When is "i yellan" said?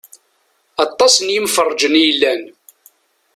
1.99-2.43